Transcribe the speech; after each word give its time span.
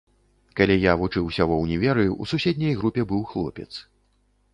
Калі 0.59 0.77
я 0.83 0.93
вучыўся 1.01 1.45
ва 1.51 1.55
ўніверы, 1.63 2.05
у 2.25 2.27
суседняй 2.31 2.73
групе 2.79 3.05
быў 3.13 3.21
хлопец. 3.33 3.69